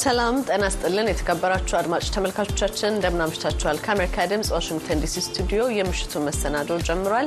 [0.00, 3.78] ሰላም ጤና ስጥልን። የተከበራችሁ አድማጭ ተመልካቾቻችን እንደምን አምሽታችኋል?
[3.84, 7.26] ከአሜሪካ ድምፅ ዋሽንግተን ዲሲ ስቱዲዮ የምሽቱን መሰናዶ ጀምሯል።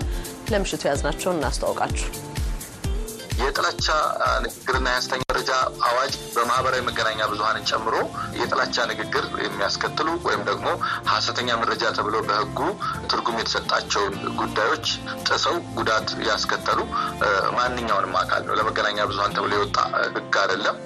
[0.51, 2.07] ለምሽቱ የያዝናቸውን እናስተዋውቃችሁ።
[3.39, 3.85] የጥላቻ
[4.43, 5.51] ንግግርና የሐሰተኛ መረጃ
[5.87, 7.95] አዋጅ በማህበራዊ መገናኛ ብዙኃንን ጨምሮ
[8.39, 10.67] የጥላቻ ንግግር የሚያስከትሉ ወይም ደግሞ
[11.11, 12.59] ሐሰተኛ መረጃ ተብሎ በሕጉ
[13.11, 14.87] ትርጉም የተሰጣቸውን ጉዳዮች
[15.27, 16.79] ጥሰው ጉዳት ያስከተሉ
[17.57, 19.77] ማንኛውንም አካል ነው። ለመገናኛ ብዙኃን ተብሎ የወጣ
[20.09, 20.77] ሕግ አይደለም።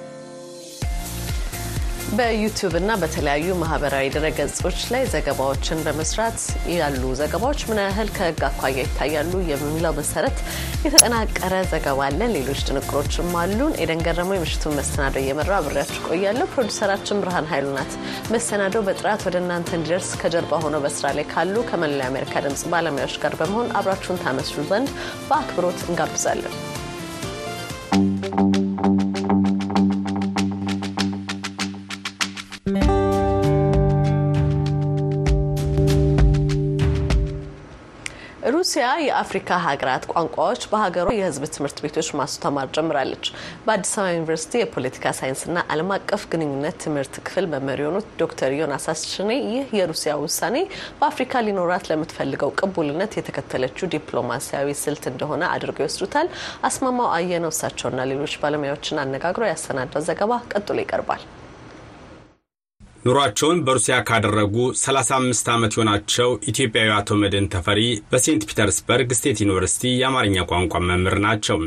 [2.09, 6.37] በዩቲዩብ እና በተለያዩ ማህበራዊ ድረገጾች ላይ ዘገባዎችን በመስራት
[6.73, 10.37] ያሉ ዘገባዎች ምን ያህል ከህግ አኳያ ይታያሉ የሚለው መሰረት
[10.85, 17.49] የተጠናቀረ ዘገባ አለን። ሌሎች ጥንቅሮችም አሉን። ኤደን ገረመው የምሽቱን መሰናዶ እየመራ አብሬያችሁ ቆያለሁ። ፕሮዲሰራችን ብርሃን
[17.51, 17.93] ኃይሉ ናት።
[18.33, 23.35] መሰናዶ በጥራት ወደ እናንተ እንዲደርስ ከጀርባ ሆነው በስራ ላይ ካሉ ከመላው የአሜሪካ ድምጽ ባለሙያዎች ጋር
[23.41, 24.89] በመሆን አብራችሁን ታመስሉ ዘንድ
[25.29, 26.55] በአክብሮት እንጋብዛለን።
[38.77, 43.25] ሩሲያ የአፍሪካ ሀገራት ቋንቋዎች በሀገሯ የህዝብ ትምህርት ቤቶች ማስተማር ጀምራለች።
[43.63, 49.31] በአዲስ አበባ ዩኒቨርሲቲ የፖለቲካ ሳይንስና ዓለም አቀፍ ግንኙነት ትምህርት ክፍል መምህር የሆኑት ዶክተር ዮናስ አስሽኔ
[49.47, 50.59] ይህ የሩሲያ ውሳኔ
[50.99, 56.29] በአፍሪካ ሊኖራት ለምትፈልገው ቅቡልነት የተከተለችው ዲፕሎማሲያዊ ስልት እንደሆነ አድርገው ይወስዱታል።
[56.69, 61.23] አስማማው አየነው እሳቸውና ሌሎች ባለሙያዎችን አነጋግሮ ያሰናዳው ዘገባ ቀጥሎ ይቀርባል።
[63.05, 67.81] ኑሯቸውን በሩሲያ ካደረጉ 35 ዓመት የሆናቸው ኢትዮጵያዊ አቶ መድህን ተፈሪ
[68.11, 71.59] በሴንት ፒተርስበርግ ስቴት ዩኒቨርሲቲ የአማርኛ ቋንቋ መምህር ናቸው።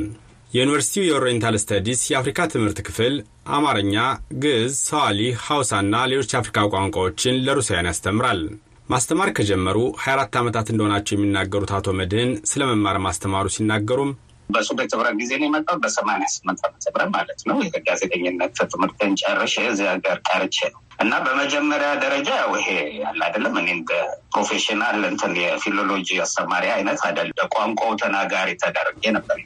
[0.53, 3.15] የዩኒቨርሲቲው የ Oriental Studies የአፍሪካ ትምህርት ክፍል
[3.57, 3.95] አማርኛ፣
[4.43, 8.43] ግዕዝ፣ ስዋሂሊ፣ ሐውሳና ሌሎች የአፍሪካ ቋንቋዎችን ለሩሲያውያን ያስተምራል።
[8.89, 14.11] ማስተማር ከጀመሩ 24 ዓመታት እንደሆናቸው የሚናገሩት አቶ መድህን ስለ መማር ማስተማሩ ሲናገሩም
[14.53, 19.89] በሶቪየት ህብረት ጊዜ ነው የመጣው። በሰማንያ ስምንት ዓመተ ምህረት ማለት ነው። የጋዜጠኝነት ትምህርትን ጨርሼ እዚህ
[19.93, 22.69] ሀገር ቀርቼ ነው እና በመጀመሪያ ደረጃ ያው ይሄ
[22.99, 23.93] ያለ አይደለም እኔ እንደ
[24.33, 29.39] professional እንትን የ philology አስተማሪ አይነት አይደለም። በቋንቋው ተናጋሪ ተደርጌ ነበር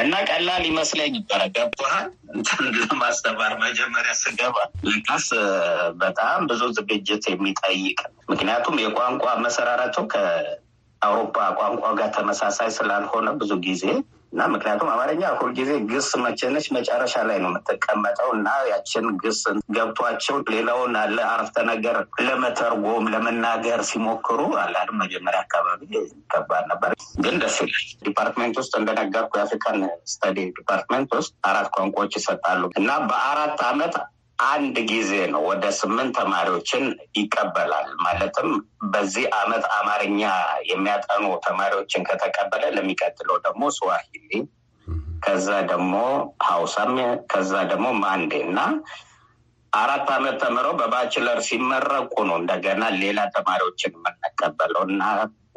[0.00, 2.06] እና ቀላል ይመስለኝ ነበረ። ገብቶሃል
[2.82, 4.56] ለማስተማር መጀመሪያ ስገባ
[4.88, 5.26] ልቃስ
[6.02, 7.98] በጣም ብዙ ዝግጅት የሚጠይቅ
[8.30, 9.96] ምክንያቱም የቋንቋ መሰራረቱ
[11.02, 13.84] አውሮፓ ቋንቋ ጋር ተመሳሳይ ስላልሆነ ብዙ ጊዜ
[14.32, 19.40] እና ምክንያቱም አማርኛ ሁልጊዜ ግስ መቼነች መጨረሻ ላይ ነው የምትቀመጠው እና ያችን ግስ
[19.76, 21.96] ገብቷቸው ሌላውን አለ አረፍተ ነገር
[22.26, 25.82] ለመተርጎም ለመናገር ሲሞክሩ አላድም መጀመሪያ አካባቢ
[26.32, 26.92] ከባድ ነበር፣
[27.24, 29.80] ግን ደስ ይላል። department ውስጥ እንደነገርኩ የ African
[30.12, 33.96] study department ውስጥ አራት ቋንቋዎች ይሰጣሉ እና በአራት አመት
[34.46, 36.84] አንድ ጊዜ ነው ወደ ስምንት ተማሪዎችን
[37.18, 38.48] ይቀበላል። ማለትም
[38.92, 40.20] በዚህ አመት አማርኛ
[40.70, 44.30] የሚያጠኑ ተማሪዎችን ከተቀበለ ለሚቀጥለው ደግሞ ስዋሂሊ፣
[45.24, 45.94] ከዛ ደግሞ
[46.46, 46.94] ሀውሳም፣
[47.32, 48.60] ከዛ ደግሞ ማንዴ እና
[49.72, 55.02] አራት አመት ተምረው በ bachelor ሲመረቁ ነው እንደገና ሌላ ተማሪዎችን የምንቀበለው እና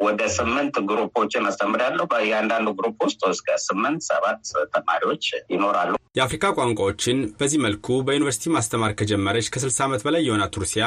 [0.00, 4.40] ወደ ስምንት group ኦችን አስተምራለሁ። በእያንዳንዱ group ውስጥ እስከ ስምንት ሰባት
[4.74, 5.24] ተማሪዎች
[5.54, 10.84] ይኖራሉ። የአፍሪካ ቋንቋዎችን በዚህ መልኩ በዩኒቨርሲቲ ማስተማር ከጀመረች ከ60 ዓመት በላይ የሆናት ሩሲያ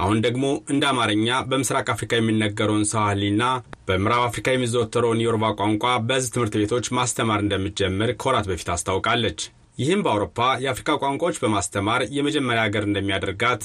[0.00, 3.44] አሁን ደግሞ እንደ አማርኛ በምስራቅ አፍሪካ የሚነገረውን ሰዋሂሊና
[3.88, 9.40] በምዕራብ አፍሪካ የሚዘወተረውን የዮሩባ ቋንቋ በሕዝብ ትምህርት ቤቶች ማስተማር እንደምትጀምር ከወራት በፊት አስታውቃለች።
[9.78, 13.62] ይህም በአውሮፓ የአፍሪካ ቋንቋዎች በማስተማር የመጀመሪያ ሀገር እንደሚያደርጋት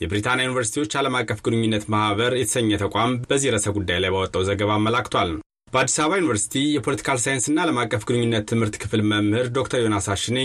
[0.00, 5.30] የብሪታንያ ዩኒቨርሲቲዎች ዓለም አቀፍ ግንኙነት ማህበር የተሰኘ ተቋም በዚህ ርዕሰ ጉዳይ ላይ ባወጣው ዘገባ አመላክቷል።
[5.72, 10.38] በአዲስ አበባ ዩኒቨርሲቲ የፖለቲካል ሳይንስና ዓለም አቀፍ ግንኙነት ትምህርት ክፍል መምህር ዶክተር ዮናስ አሽኔ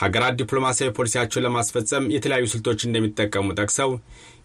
[0.00, 3.92] ሀገራት ዲፕሎማሲያዊ ፖሊሲያቸውን ለማስፈጸም የተለያዩ ስልቶች እንደሚጠቀሙ ጠቅሰው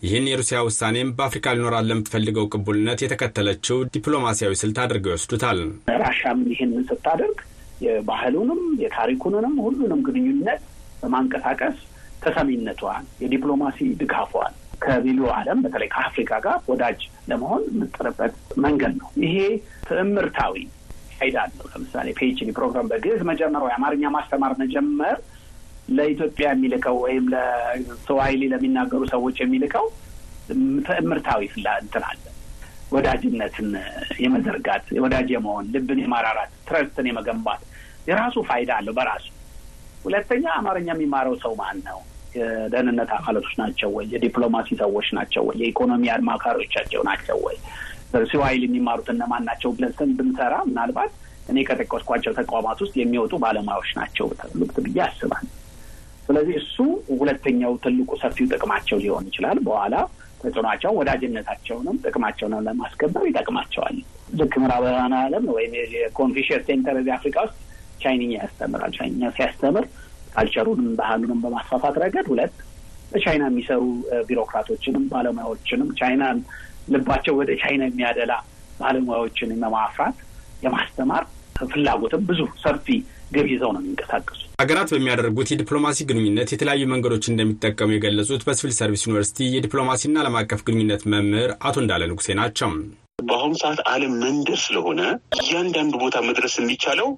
[0.05, 5.59] ይህን የሩሲያ ውሳኔም በአፍሪካ ሊኖራት ለምትፈልገው ቅቡልነት የተከተለችው ዲፕሎማሲያዊ ስልት አድርገው ይወስዱታል።
[6.03, 7.37] ራሻም ይህንን ስታደርግ
[7.85, 10.61] የባህሉንም የታሪኩንንም ሁሉንም ግንኙነት
[11.01, 11.77] በማንቀሳቀስ
[12.25, 16.99] ተሰሚነቷን የዲፕሎማሲ ድጋፏን ከሌላው ዓለም በተለይ ከአፍሪካ ጋር ወዳጅ
[17.29, 18.33] ለመሆን የምትጥርበት
[18.65, 19.35] መንገድ ነው። ይሄ
[19.87, 20.55] ትዕምርታዊ
[21.17, 25.17] ፋይዳ አለው። ለምሳሌ PhD program በግዕዝ መጀመር ወይ አማርኛ ማስተማር መጀመር
[25.89, 29.85] ለኢትዮጵያ የሚልከው ወይም ለስዋሂሊ ለሚናገሩ ሰዎች የሚልከው
[30.87, 32.23] ትዕምርታዊ ፍላ እንትን አለ።
[32.91, 33.69] ወዳጅነትን
[34.23, 37.61] የመዘርጋት ወዳጅ የመሆን ልብን የማራራት trust ን የመገንባት
[38.09, 39.25] የራሱ ፋይዳ አለው በራሱ
[40.05, 41.99] ሁለተኛ አማርኛ የሚማረው ሰው ማን ነው?
[42.35, 44.05] የደህንነት አካላቶች ናቸው ወይ?
[44.13, 45.55] የዲፕሎማሲ ሰዎች ናቸው ወይ?
[45.61, 47.57] የኢኮኖሚ አማካሪዎቻቸው ናቸው ወይ?
[48.31, 51.11] ስዋሂሊ የሚማሩት እነማን ናቸው ብለን ብንሰራ ምናልባት
[51.49, 55.51] እኔ ከጠቀስኳቸው ተቋማት ውስጥ የሚወጡ ባለሙያዎች ናቸው ተብሎት ብዬ አስባለሁ።
[56.27, 56.75] ስለዚህ እሱ
[57.15, 59.95] ሁለተኛው ትልቁ ሰፊው ጥቅማቸው ሊሆን ይችላል። በኋላ
[60.41, 63.97] ተጽዕኗቸውን፣ ወዳጅነታቸውንም ጥቅማቸውንም ለማስከበር ይጠቅማቸዋል።
[64.39, 67.57] ልክ ምዕራባውያን ዓለም ወይም የ Confucius Center እዚህ አፍሪካ ውስጥ
[68.01, 69.85] ቻይንኛ ያስተምራል። ቻይንኛ ሲያስተምር
[70.35, 72.55] culture ኡንም ባህሉንም በማስፋፋት ረገድ ሁለት
[73.11, 73.81] በቻይና የሚሰሩ
[74.29, 76.37] ቢሮክራቶችንም ባለሙያዎችንም ቻይናን
[76.93, 78.33] ልባቸው ወደ ቻይና የሚያደላ
[78.79, 80.17] ባለሙያዎችን የማፍራት
[80.65, 81.23] የማስተማር
[81.69, 82.87] ፍላጎትም ብዙ ሰፊ
[83.31, 89.47] ግብ ይዘው ነው የሚንቀሳቀሱ። ሀገራት በሚያደርጉት የዲፕሎማሲ ግንኙነት የተለያዩ መንገዶች እንደሚጠቀሙ የገለጹት በሲቪል ሰርቪስ ዩኒቨርሲቲ
[89.55, 92.69] የዲፕሎማሲና ዓለም አቀፍ ግንኙነት መምህር አቶ እንዳለ ንጉሴ ናቸው።
[93.27, 95.01] በአሁኑ ሰዓት ዓለም መንደር ስለሆነ
[95.39, 97.09] እያንዳንዱ ቦታ መድረስ የሚቻለው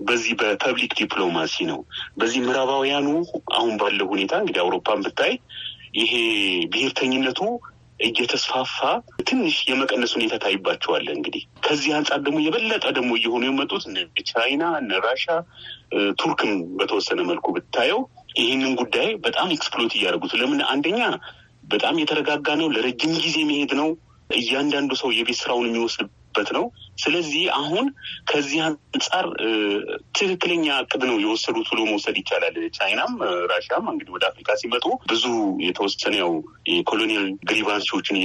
[0.00, 1.78] በዚህ በ public diplomacy ነው።
[2.16, 3.08] በዚህ ምዕራባውያኑ
[3.54, 5.32] አሁን ባለው ሁኔታ እንግዲህ አውሮፓን ብታይ
[5.94, 6.12] ይሄ
[6.72, 7.40] ብሔርተኝነቱ
[8.00, 8.78] እየተስፋፋ
[9.28, 13.98] ትንሽ የመቀነስ ሁኔታ ታይቶባቸዋል። እንግዲህ ከዚህ አንጻር ደግሞ የበለጠ ደግሞ እየሆኑ የመጡት እነ
[14.30, 15.26] ቻይና እነ ራሻ
[16.20, 18.00] ቱርክም በተወሰነ መልኩ ብታየው
[18.38, 21.00] ይህንን ጉዳይ በጣም exploit እያደረጉት ለምን አንደኛ
[21.64, 23.88] በጣም የተረጋጋ ነው፣ ለረጅም ጊዜ መሄድ ነው።
[24.30, 25.66] እያንዳንዱ ሰው የቤት ስራውን
[26.36, 26.64] የሚወስድበት ነው።
[27.02, 27.86] ስለዚህ አሁን
[28.30, 29.26] ከዚህ አንጻር
[30.16, 33.12] ትክክለኛ እቅድ ነው የወሰዱት ብሎ መውሰድ ይቻላል። ቻይናም
[33.52, 35.24] ራሽያም እንግዲህ ወደ አፍሪካ ሲመጡ ብዙ
[35.66, 36.32] የተወሰነ ያው
[36.70, 38.20] የ colonial grievance ኦችን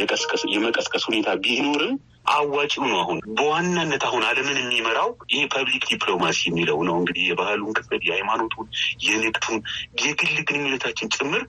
[0.55, 1.95] የመቀስቀስ ሁኔታ ቢኖርም
[2.31, 8.01] አዋጭው ነው። አሁን በዋናነት አሁን ዓለምን የሚመራው ይሄ public diplomacy የሚለው ነው። እንግዲህ የባህሉን ክፍል፣
[8.07, 8.67] የሃይማኖቱን፣
[9.05, 9.59] የንግቱን፣
[10.03, 11.43] የግል ግንኙነታችን ጭምር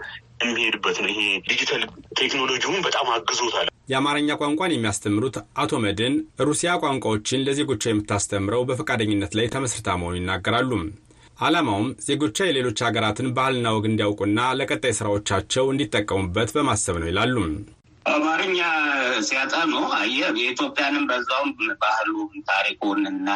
[0.45, 1.83] የሚሄድበት ነው። ይሄ ዲጂታል
[2.21, 6.15] ቴክኖሎጂውን በጣም አግዞታል። የአማርኛ ቋንቋን የሚያስተምሩት አቶ መድን
[6.49, 10.71] ሩሲያ ቋንቋዎችን ለዜጎቿ የምታስተምረው በፈቃደኝነት ላይ ተመስርታ መሆኑ ይናገራሉ።
[11.39, 17.37] ዓላማውም ዜጎቿ የሌሎች ሀገራትን ባህልና ወግ እንዲያውቁና ለቀጣይ ስራዎቻቸው እንዲጠቀሙበት በማሰብ ነው ይላሉ።
[18.07, 18.59] አማርኛ
[19.27, 21.51] ሲያጠኑ አየህ የኢትዮጵያንም በዛውም
[21.83, 23.29] ባህሉን፣ ታሪኩን እና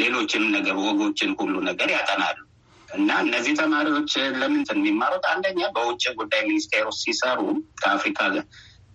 [0.00, 2.38] ሌሎችም ነገር ወጎችን ሁሉ ነገር ያጠናሉ።
[2.90, 7.40] እና እነዚህ ተማሪዎች ለምን የሚማሩት አንደኛ በውጭ ጉዳይ ሚኒስቴር ውስጥ ሲሰሩ
[7.82, 8.20] ከአፍሪካ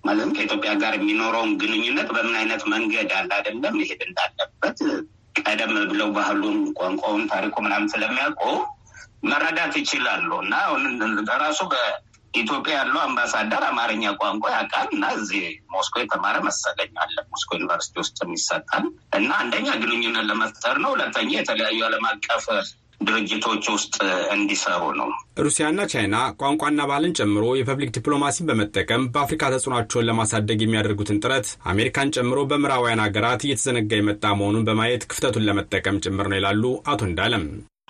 [0.03, 4.79] ማለትም ከኢትዮጵያ ጋር የሚኖረውን ግንኙነት በምን አይነት መንገድ አለ አይደለም መሄድ እንዳለበት
[5.39, 8.43] ቀደም ብለው ባህሉን፣ ቋንቋውን፣ ታሪኩ ምናምን ስለሚያውቁ
[9.29, 10.53] መረዳት ይችላሉ። እና
[11.43, 15.43] ራሱ በኢትዮጵያ ያለው አምባሳደር አማርኛ ቋንቋ ያውቃል እና እዚህ
[15.75, 18.85] ሞስኮ የተማረ መሰለኝ አለ ሞስኮ ዩኒቨርሲቲ ውስጥ ይሰጣል።
[19.19, 22.45] እና አንደኛ ግንኙነት ለመፍጠር ነው። ሁለተኛ የተለያዩ ዓለም አቀፍ
[23.07, 23.95] ድርጅቶች ውስጥ
[24.35, 25.09] እንዲሰሩ ነው።
[25.45, 32.41] ሩሲያና ቻይና ቋንቋና ባህልን ጨምሮ የፐብሊክ ዲፕሎማሲን በመጠቀም በአፍሪካ ተጽዕኗቸውን ለማሳደግ የሚያደርጉትን ጥረት አሜሪካን ጨምሮ
[32.51, 37.45] በምዕራባውያን ሀገራት እየተዘነጋ የመጣ መሆኑን በማየት ክፍተቱን ለመጠቀም ጭምር ነው ይላሉ አቶ እንዳለም።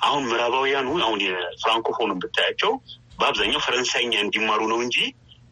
[0.06, 2.72] አሁን ምዕራባውያኑ አሁን የፍራንኮፎንን ብታያቸው
[3.20, 4.98] በአብዛኛው ፈረንሳይኛ እንዲማሩ ነው እንጂ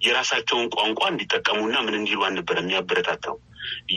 [0.01, 3.35] የራሳቸውን ቋንቋ እንዲጠቀሙና ምን እንዲሉ አልነበረ የሚያበረታታው።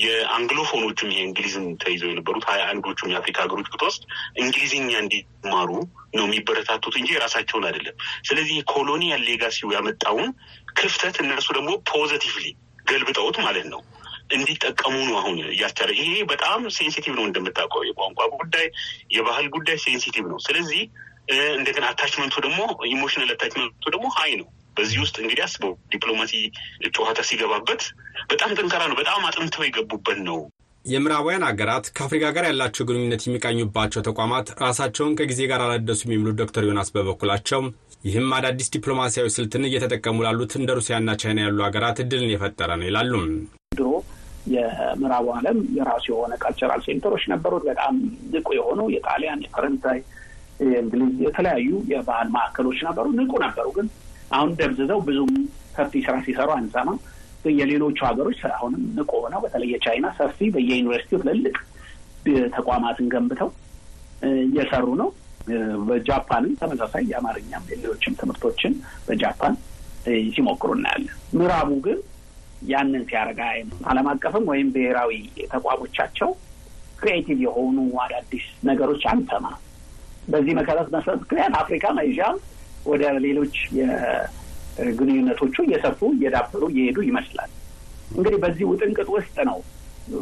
[0.00, 4.04] የ Anglophone ኦቹም ይሄ እንግሊዝን ተይዘው የነበሩት ሀያ አንዶቹም የአፍሪካ ሀገሮች ብትወስድ
[4.42, 5.70] እንግሊዝኛ እንዲማሩ
[6.16, 7.96] ነው የሚበረታቱት እንጂ የራሳቸውን አይደለም።
[8.28, 10.30] ስለዚህ colonial legacy ው ያመጣውን
[10.76, 12.46] ክፍተት እነሱ ደግሞ positively
[12.86, 13.82] ገልብጠውት ማለት ነው
[14.30, 18.66] እንዲጠቀሙ ነው አሁን እያስቻለ። ይሄ በጣም sensitive ነው እንደምታውቀው፣ የቋንቋ ጉዳይ
[19.10, 20.80] የባህል ጉዳይ sensitive ነው። ስለዚህ
[21.56, 22.60] እንደገና attachment ኡ ደግሞ
[22.90, 26.32] emotional attachment ኡ ደግሞ high ነው። በዚህ ውስጥ እንግዲህ አስበው ዲፕሎማሲ
[26.90, 27.82] ጨዋታ ሲገባበት
[28.30, 30.38] በጣም ጠንካራ ነው። በጣም አጥንተው የገቡበት ነው።
[30.84, 36.90] የምዕራባውያን ሀገራት ከአፍሪካ ጋር ያላቸው ግንኙነት የሚቃኙባቸው ተቋማት ራሳቸውን ከጊዜ ጋር አላደሱም የሚሉት ዶክተር ዮናስ
[36.94, 37.62] በበኩላቸው
[38.04, 43.12] ይህም አዳዲስ ዲፕሎማሲያዊ ስልትን እየተጠቀሙ ላሉት እንደ ሩሲያና ቻይና ያሉ ሀገራት እድልን የፈጠረ ነው ይላሉ።
[43.72, 43.88] ድሮ
[44.54, 47.94] የምዕራቡ ዓለም የራሱ የሆነ ካልቸራል ሴንተሮች ነበሩት። በጣም
[48.34, 49.98] ንቁ የሆኑ የጣሊያን፣ የፈረንሳይ፣
[50.66, 53.88] የእንግሊዝ የተለያዩ የባህል ማዕከሎች ነበሩ። ንቁ ነበሩ ግን
[54.30, 55.32] አሁን ደብዝዘው ብዙም
[55.76, 56.98] ሰፊ ስራ ሲሰሩ አንሰማም።
[57.56, 61.56] የሌሎቹ ሀገሮች አሁንም ንቁ ሆነው በተለይ የቻይና ሰፊ በየዩኒቨርሲቲው ትልልቅ
[62.56, 63.50] ተቋማትን ገንብተው
[64.44, 65.08] እየሰሩ ነው።
[65.88, 68.72] በጃፓንም ተመሳሳይ የአማርኛም የሌሎችም ትምህርቶችን
[69.06, 69.54] በጃፓን
[70.34, 71.98] ሲሞክሩ እናያለን። ምዕራቡ ግን
[72.68, 73.40] ያንን ሲያደርግ
[73.90, 75.12] ዓለም አቀፍም ወይም ብሔራዊ
[75.52, 76.30] ተቋሞቻቸው
[76.98, 79.46] creative የሆኑ አዳዲስ ነገሮች አንሰማ።
[80.28, 82.38] በዚህ መሰረት መሰረት ምክንያት አፍሪካም ኤዥያም
[82.86, 87.50] ወደ ሌሎች የግንኙነቶቹ እየሰፉ እየዳበሩ እየሄዱ ይመስላል።
[88.16, 89.58] እንግዲህ በዚህ ውጥንቅጥ ውስጥ ነው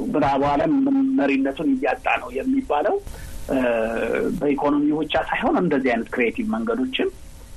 [0.06, 0.74] ምዕራቡ ዓለም
[1.18, 2.94] መሪነቱን እያጣ ነው የሚባለው።
[4.38, 7.08] በኢኮኖሚ ብቻ ሳይሆን እንደዚህ አይነት creative መንገዶችን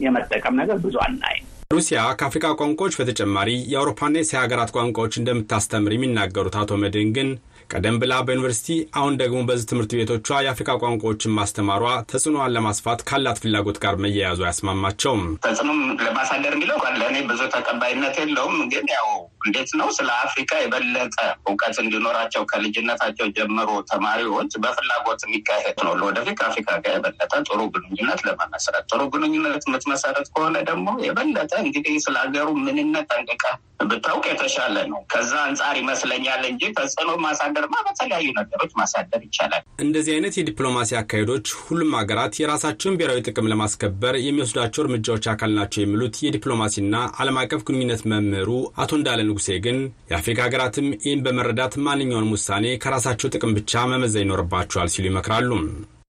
[0.06, 6.78] የመጠቀም ነገር ብዙ አናይም። ሩሲያ ከአፍሪካ ቋንቋዎች በተጨማሪ የአውሮፓና የእስያ ሀገራት ቋንቋዎች እንደምታስተምር የሚናገሩት አቶ
[6.84, 7.30] መድህን ግን
[7.70, 13.78] ቀደም ብላ በዩኒቨርሲቲ አሁን ደግሞ በዚህ ትምህርት ቤቶቿ የአፍሪካ ቋንቋዎችን ማስተማሯ ተጽዕኖዋን ለማስፋት ካላት ፍላጎት
[13.84, 19.10] ጋር መያያዙ አያስማማቸውም። ተጽዕኖም ለማሳደር የሚለው ለእኔ ብዙ ተቀባይነት የለውም። ግን ያው
[19.48, 26.70] እንዴት ነው ስለ አፍሪካ የበለጠ እውቀት እንዲኖራቸው ከልጅነታቸው ጀምሮ ተማሪዎች በፍላጎት የሚካሄድ ነው። ለወደፊት ከአፍሪካ
[26.84, 33.08] ጋር የበለጠ ጥሩ ግንኙነት ለመመስረት ጥሩ ግንኙነት የምትመሰረት ከሆነ ደግሞ የበለጠ እንግዲህ ስለ ሀገሩ ምንነት
[33.14, 33.44] ጠንቅቃ
[33.88, 40.38] ብታውቅ የተሻለ ነው። ከዛ አንጻር ይመስለኛል እንጂ ተጽዕኖ ማሳደርማ በተለያዩ ነገሮች ማሳደር ይቻላል። እንደዚህ አይነት
[40.38, 47.40] የዲፕሎማሲ አካሄዶች ሁሉም ሀገራት የራሳቸውን ብሔራዊ ጥቅም ለማስከበር የሚወስዷቸው እርምጃዎች አካል ናቸው የሚሉት የዲፕሎማሲና ዓለም
[47.44, 49.78] አቀፍ ግንኙነት መምህሩ አቶ እንዳለ ንጉሴ ግን
[50.10, 55.50] የአፍሪካ ሀገራትም ይህን በመረዳት ማንኛውንም ውሳኔ ከራሳቸው ጥቅም ብቻ መመዘን ይኖርባቸዋል ሲሉ ይመክራሉ።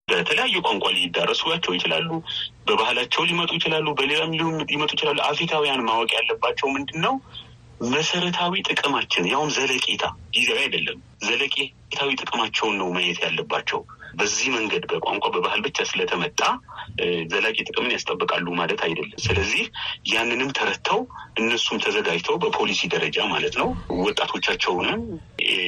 [0.08, 2.10] በተለያዩ ቋንቋ ሊዳረሱቸው ይችላሉ።
[2.68, 4.32] በባህላቸው ሊመጡ ይችላሉ። በሌላም
[4.72, 7.16] ሊመጡ ይችላሉ። አፍሪካውያን ማወቅ ያለባቸው ምንድን ነው?
[7.90, 10.04] መሰረታዊ ጥቅማችን ያውም ዘለቄታ
[10.36, 13.82] ጊዜያዊ አይደለም። ዘለቄታዊ ጥቅማቸውን ነው ማየት ያለባቸው።
[14.20, 16.42] በዚህ መንገድ በቋንቋ በባህል ብቻ ስለተመጣ
[17.32, 19.64] ዘላቂ ጥቅምን ያስጠብቃሉ ማለት አይደለም። ስለዚህ
[20.12, 21.00] ያንንም ተረድተው
[21.42, 23.70] እነሱም ተዘጋጅተው በፖሊሲ ደረጃ ማለት ነው
[24.04, 25.02] ወጣቶቻቸውንም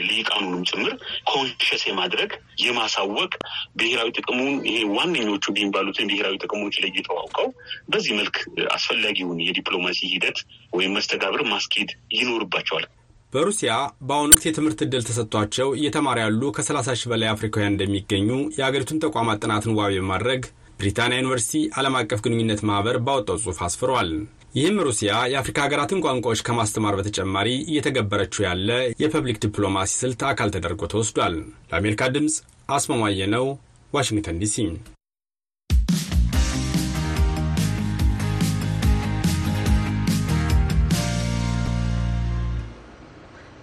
[0.10, 0.94] ልሂቃኑንም ጭምር
[1.30, 2.32] ኮንሸስ የማድረግ
[2.64, 3.32] የማሳወቅ
[3.80, 7.50] ብሔራዊ ጥቅሙን ይሄ ዋነኞቹ የሚባሉትን ብሔራዊ ጥቅሞች ለይተው አውቀው
[7.90, 8.38] በዚህ መልክ
[8.76, 10.40] አስፈላጊውን የዲፕሎማሲ ሂደት
[10.74, 12.88] ወይም መስተጋብር ማስኬድ ይኖርባቸዋል።
[13.34, 13.72] በሩሲያ
[14.08, 19.76] በአሁኑ ወቅት የትምህርት ዕድል ተሰጥቷቸው እየተማሩ ያሉ ከ30 ሺህ በላይ አፍሪካውያን እንደሚገኙ የአገሪቱን ተቋማት ጥናትን
[19.80, 20.42] ዋቢ በማድረግ
[20.80, 24.12] ብሪታንያ ዩኒቨርሲቲ ዓለም አቀፍ ግንኙነት ማኅበር ባወጣው ጽሑፍ አስፍሯል።
[24.56, 28.70] ይህም ሩሲያ የአፍሪካ ሀገራትን ቋንቋዎች ከማስተማር በተጨማሪ እየተገበረችው ያለ
[29.04, 31.36] የ public diplomacy ስልት አካል ተደርጎ ተወስዷል።
[31.70, 32.38] ለአሜሪካ ድምፅ
[32.70, 33.46] አስማማው አየነው፣
[33.94, 34.58] ዋሽንግተን ዲሲ።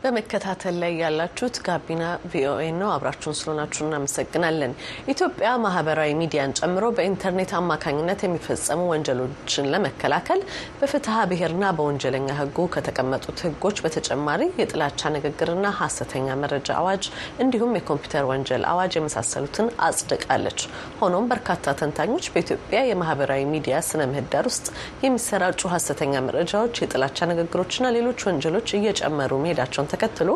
[0.07, 4.73] በመከታተል ላይ ያላችሁት ጋቢና ቪኦኤ ነው። አብራችሁን ስለሆናችሁ እናመሰግናለን።
[5.13, 10.41] ኢትዮጵያ ማህበራዊ ሚዲያን ጨምሮ በኢንተርኔት አማካኝነት የሚፈጸሙ ወንጀሎችን ለመከላከል
[10.81, 17.05] በፍትሐ ብሔርና በወንጀለኛ ሕጉ ከተቀመጡት ሕጎች በተጨማሪ የጥላቻ ንግግርና ሀሰተኛ መረጃ አዋጅ
[17.43, 20.61] እንዲሁም የኮምፒውተር ወንጀል አዋጅ የመሳሰሉትን አጽድቃለች።
[21.01, 24.67] ሆኖም በርካታ ተንታኞች በኢትዮጵያ የማህበራዊ ሚዲያ ስነ ምህዳር ውስጥ
[25.05, 30.31] የሚሰራጩ ሀሰተኛ መረጃዎች፣ የጥላቻ ንግግሮችና ሌሎች ወንጀሎች እየጨመሩ መሄዳቸውን ተከትሎ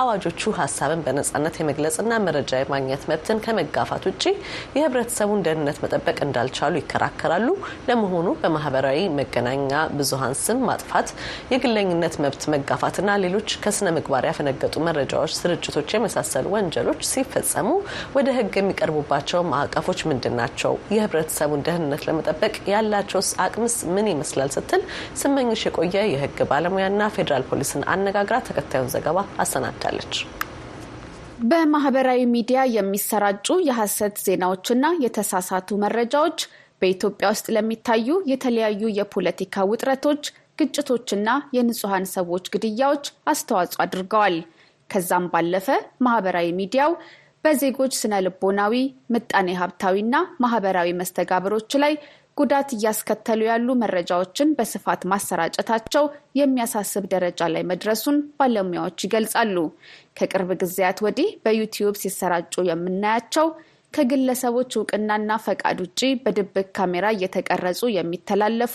[0.00, 4.24] አዋጆቹ ሀሳብን በነጻነት የመግለጽና መረጃ የማግኘት መብትን ከመጋፋት ውጭ
[4.76, 7.48] የህብረተሰቡን ደህንነት መጠበቅ እንዳልቻሉ ይከራከራሉ።
[7.88, 11.08] ለመሆኑ በማህበራዊ መገናኛ ብዙኃን ስም ማጥፋት፣
[11.52, 17.68] የግለኝነት መብት መጋፋትና ሌሎች ከስነ ምግባር ያፈነገጡ መረጃዎች ስርጭቶች የመሳሰሉ ወንጀሎች ሲፈጸሙ
[18.16, 20.72] ወደ ህግ የሚቀርቡባቸው ማዕቀፎች ምንድን ናቸው?
[20.94, 24.50] የህብረተሰቡን ደህንነት ለመጠበቅ ያላቸውስ አቅምስ ምን ይመስላል?
[24.56, 24.82] ስትል
[25.20, 29.03] ስመኝሽ የቆየ የህግ ባለሙያና ፌዴራል ፖሊስን አነጋግራ ተከታዩን ዘገባ
[29.38, 30.14] አሰናድታለች።
[31.44, 36.38] በማህበራዊ ሚዲያ የሚሰራጩ የሐሰት ዜናዎችና የተሳሳቱ መረጃዎች
[36.82, 40.24] በኢትዮጵያ ውስጥ ለሚታዩ የተለያዩ የፖለቲካ ውጥረቶች፣
[40.58, 44.36] ግጭቶችና የንጹሐን ሰዎች ግድያዎች አስተዋጽኦ አድርገዋል።
[44.90, 45.68] ከዛም ባለፈ
[46.06, 46.92] ማህበራዊ ሚዲያው
[47.44, 48.74] በዜጎች ስነ ልቦናዊ፣
[49.10, 51.94] ምጣኔ ሀብታዊና ማህበራዊ መስተጋብሮች ላይ
[52.36, 56.04] ጉዳት እያስከተሉ ያሉ መረጃዎችን በስፋት ማሰራጨታቸው
[56.38, 59.56] የሚያሳስብ ደረጃ ላይ መድረሱን ባለሙያዎች ይገልጻሉ።
[60.18, 63.48] ከቅርብ ጊዜያት ወዲህ በዩቲዩብ ሲሰራጩ የምናያቸው
[63.94, 68.74] ከግለሰቦች እውቅናና ፈቃድ ውጭ በድብቅ ካሜራ እየተቀረጹ የሚተላለፉ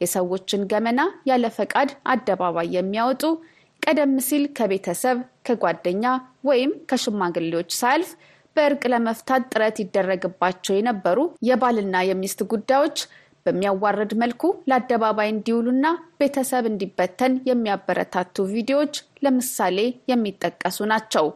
[0.00, 3.22] የሰዎችን ገመና ያለ ፈቃድ አደባባይ የሚያወጡ
[3.82, 6.04] ቀደም ሲል ከቤተሰብ ከጓደኛ
[6.48, 8.10] ወይም ከሽማግሌዎች ሳያልፍ
[8.56, 12.98] በእርቅ ለመፍታት ጥረት ይደረግባቸው የነበሩ የባልና የሚስት ጉዳዮች
[13.46, 15.86] በሚያዋርድ መልኩ ለአደባባይ እንዲውሉና
[16.20, 18.94] ቤተሰብ እንዲበተን የሚያበረታቱ ቪዲዮዎች
[19.24, 19.78] ለምሳሌ
[20.10, 21.26] የሚጠቀሱ ናቸው።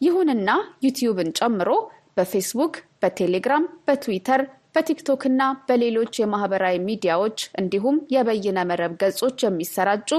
[0.00, 0.50] ይሁንና
[0.84, 1.70] ዩቲዩብን ጨምሮ
[2.16, 4.42] በፌስቡክ፣ በቴሌግራም፣ በትዊተር፣
[4.74, 10.10] በቲክቶክ እና በሌሎች የማህበራዊ ሚዲያዎች እንዲሁም የበይነ መረብ ገጾች የሚሰራጩ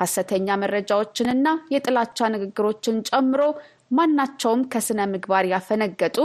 [0.00, 3.42] ሀሰተኛ መረጃዎችንና የጥላቻ ንግግሮችን ጨምሮ
[3.90, 6.16] ማናቸውም ከስነ ምግባር ያፈነገጡ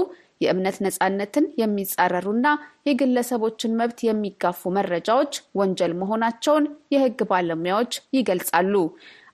[0.44, 2.48] የእምነት ነጻነትን የሚጻረሩና
[2.88, 8.74] የግለሰቦችን መብት የሚጋፉ መረጃዎች ወንጀል መሆናቸውን የሕግ ባለሙያዎች ይገልጻሉ።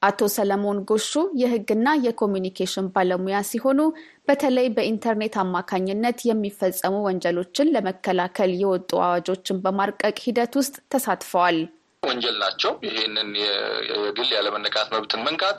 [0.01, 3.79] አቶ ሰለሞን ጎሹ የሕግና የኮሚኒኬሽን ባለሙያ ሲሆኑ
[4.27, 11.59] በተለይ በኢንተርኔት አማካኝነት የሚፈጸሙ ወንጀሎችን ለመከላከል የወጡ አዋጆችን በማርቀቅ ሂደት ውስጥ ተሳትፈዋል።
[12.03, 15.57] ወንጀል ናቸው። ይሄንን የግል ያለመነካት መብትን መንካት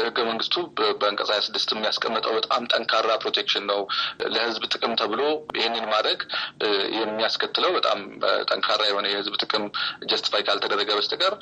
[0.00, 0.54] ህገ መንግስቱ
[1.00, 3.80] በአንቀጽ ሀያ ስድስት የሚያስቀምጠው በጣም ጠንካራ protection ነው።
[4.34, 5.22] ለህዝብ ጥቅም ተብሎ
[5.58, 6.20] ይህንን ማድረግ
[6.98, 7.98] የሚያስከትለው በጣም
[8.50, 9.64] ጠንካራ የሆነ የህዝብ ጥቅም
[10.10, 11.34] justify ካልተደረገ በስተቀር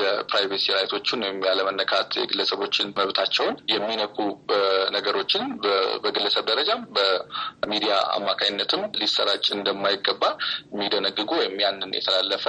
[0.00, 4.18] የ privacy right ኦችን ወይም ያለመነካት የግለሰቦችን መብታቸውን የሚነኩ
[4.96, 5.44] ነገሮችን
[6.04, 10.22] በግለሰብ ደረጃም በሚዲያ አማካኝነትም ሊሰራጭ እንደማይገባ
[10.72, 12.44] የሚደነግጉ ወይም ያንን የተላለፈ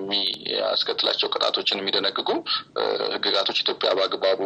[0.00, 2.28] የሚያስከትላቸው ቅጣቶችን የሚደነግጉ
[3.14, 4.40] ህግጋቶች ኢትዮጵያ በአግባቡ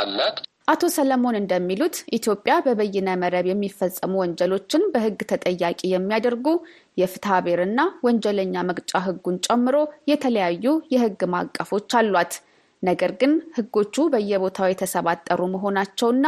[0.00, 6.46] አላት። አቶ ሰለሞን እንደሚሉት ኢትዮጵያ በበይነ መረብ የሚፈጸሙ ወንጀሎችን በህግ ተጠያቂ የሚያደርጉ
[6.96, 9.76] የፍትሐ ብሔርና ወንጀለኛ መቅጫ ህጉን ጨምሮ
[10.12, 12.34] የተለያዩ የህግ ማዕቀፎች አሏት።
[12.82, 16.24] ነገር ግን ህጎቹ በየቦታው የተሰባጠሩ መሆናቸውና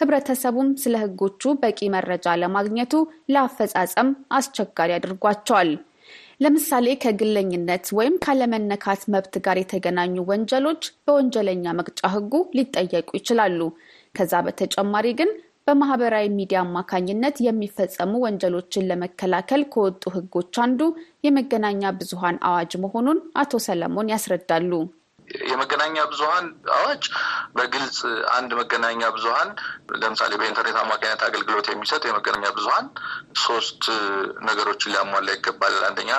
[0.00, 2.92] ህብረተሰቡም ስለ ህጎቹ በቂ መረጃ ለማግኘቱ
[3.32, 5.70] ለአፈጻጸም አስቸጋሪ አድርጓቸዋል።
[6.40, 13.60] ለምሳሌ ከግለኝነት ወይም ካለመነካት መብት ጋር የተገናኙ ወንጀሎች በወንጀለኛ መቅጫ ህጉ ሊጠየቁ ይችላሉ።
[14.14, 15.30] ከዛ በተጨማሪ ግን
[15.66, 20.80] በማህበራዊ ሚዲያ አማካኝነት የሚፈጸሙ ወንጀሎችን ለመከላከል ከወጡ ህጎች አንዱ
[21.26, 24.72] የመገናኛ ብዙሃን አዋጅ መሆኑን አቶ ሰለሞን ያስረዳሉ።
[25.48, 27.04] የመገናኛ ብዙኃን አዋጅ
[27.56, 27.98] በግልጽ
[28.36, 29.50] አንድ መገናኛ ብዙኃን
[30.02, 32.86] ለምሳሌ በኢንተርኔት አማካኝነት አገልግሎት የሚሰጥ የመገናኛ ብዙኃን
[33.42, 33.82] ሶስት
[34.48, 36.12] ነገሮችን ሊያሟላ ይገባል። አንደኛ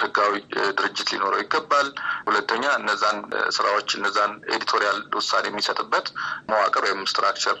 [0.00, 0.32] ህጋዊ
[0.78, 1.88] ድርጅት ሊኖረው ይገባል።
[2.28, 3.18] ሁለተኛ እነዛን
[3.56, 6.06] ስራዎች እነዛን editorial ውሳኔ የሚሰጥበት
[6.50, 7.58] መዋቅር ወይም structure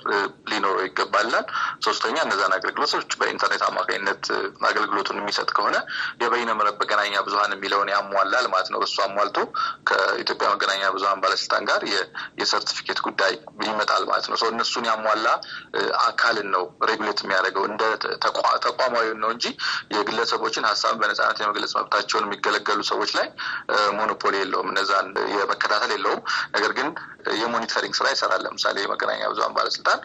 [0.50, 1.46] ሊኖረው ይገባል።
[1.86, 4.24] ሶስተኛ እነዛን አገልግሎቶች በኢንተርኔት አማካኝነት
[4.70, 5.76] አገልግሎቱን የሚሰጥ ከሆነ
[6.22, 9.38] የበይነ መረብ መገናኛ ብዙኃን የሚለውን ያሟላል ማለት ነው። እሱ አሟልቶ
[9.88, 11.80] ከኢትዮጵያ መገናኛ ብዙኃን ባለስልጣን ጋር
[12.40, 13.32] የሰርቲፊኬት ጉዳይ
[13.66, 15.26] ይመጣል ማለት ነው። እነሱን ያሟላ
[16.06, 17.82] አካልን ነው regulate የሚያደርገው እንደ
[18.66, 19.46] ተቋማዊ ነው እንጂ
[19.96, 23.28] የግለሰቦችን ሀሳብን በነጻነት የመግለጽ መብታቸውን የሚገለገሉ ሰዎች ላይ
[23.98, 26.22] monopoly የለውም፣ እነዛን የመከታተል የለውም።
[26.56, 26.88] ነገር ግን
[27.36, 30.00] የ monitoring ስራ ይሰራል። ለምሳሌ የመገናኛ ብዙኃን ባለስልጣን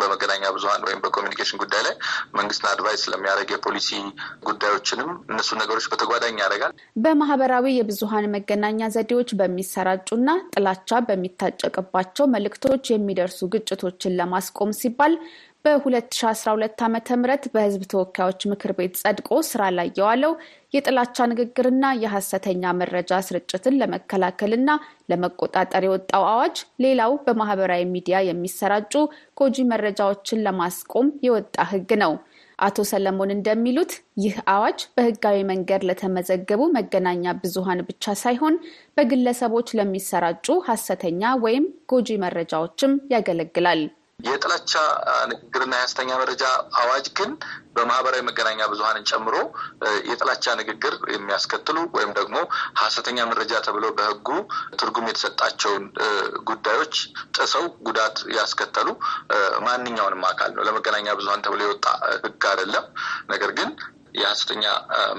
[0.00, 1.94] በመገናኛ ብዙኃን ወይም በኮሚኒኬሽን ጉዳይ ላይ
[2.40, 3.90] መንግስትን አድቫይስ ስለሚያደርግ የፖሊሲ
[4.50, 6.74] ጉዳዮችንም እነሱ ነገሮች በተጓዳኝ ያደርጋል።
[7.04, 15.14] በማህበራዊ የብዙኃን መገናኛ ዘዴዎች በሚሰራጩና ጥላቻ በሚታጨቅባቸው መልእክቶች የሚደርሱ ግጭቶችን ለማስቆም ሲባል
[15.64, 17.24] በ2012 ዓ ም
[17.54, 20.32] በህዝብ ተወካዮች ምክር ቤት ጸድቆ ስራ ላይ የዋለው
[20.74, 24.70] የጥላቻ ንግግርና የሐሰተኛ መረጃ ስርጭትን ለመከላከልና
[25.12, 28.94] ለመቆጣጠር የወጣው አዋጅ ሌላው በማህበራዊ ሚዲያ የሚሰራጩ
[29.40, 32.14] ጎጂ መረጃዎችን ለማስቆም የወጣ ህግ ነው።
[32.58, 38.56] አቶ ሰለሞን እንደሚሉት ይህ አዋጅ በህጋዊ መንገድ ለተመዘገቡ መገናኛ ብዙሃን ብቻ ሳይሆን
[38.96, 43.82] በግለሰቦች ለሚሰራጩ ሐሰተኛ ወይም ጎጂ መረጃዎችም ያገለግላል።
[44.26, 44.72] የጥላቻ
[45.30, 46.44] ንግግርና የሐሰተኛ መረጃ
[46.80, 47.30] አዋጅ ግን
[47.76, 49.36] በማህበራዊ መገናኛ ብዙኃንን ጨምሮ
[50.08, 52.36] የጥላቻ ንግግር የሚያስከትሉ ወይም ደግሞ
[52.80, 54.28] ሐሰተኛ መረጃ ተብሎ በህጉ
[54.80, 55.84] ትርጉም የተሰጣቸውን
[56.50, 56.96] ጉዳዮች
[57.36, 58.88] ጥሰው ጉዳት ያስከተሉ
[59.66, 61.86] ማንኛውንም አካል ነው። ለመገናኛ ብዙኃን ተብሎ የወጣ
[62.24, 62.86] ህግ አይደለም።
[63.30, 63.70] ነገር ግን
[64.14, 64.64] የሐሰተኛ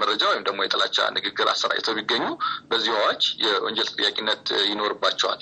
[0.01, 2.25] መረጃ ወይም ደግሞ የጥላቻ ንግግር አሰራጭተው ቢገኙ
[2.71, 5.39] በዚህ አዋጅ የወንጀል ተጠያቂነት ይኖርባቸዋል።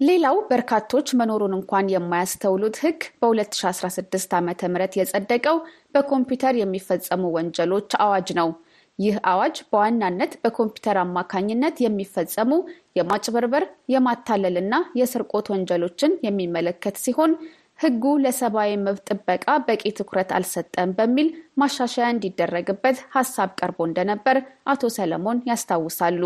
[0.00, 4.52] ሌላው በርካቶች መኖሩን እንኳን የማያስተውሉት ህግ በ2016 ዓ ም
[4.98, 5.58] የጸደቀው
[5.94, 8.50] በኮምፒውተር የሚፈጸሙ ወንጀሎች አዋጅ ነው።
[8.98, 12.50] ይህ አዋጅ በዋናነት በኮምፒውተር አማካኝነት የሚፈጸሙ
[12.98, 17.32] የማጭበርበር፣ የማታለልና የስርቆት ወንጀሎችን የሚመለከት ሲሆን
[17.78, 21.28] ህጉ ለሰብአዊ መብት ጥበቃ በቂ ትኩረት አልሰጠም በሚል
[21.60, 24.38] ማሻሻያ እንዲደረግበት ሀሳብ ቀርቦ እንደነበር
[24.72, 26.22] አቶ ሰለሞን ያስታውሳሉ።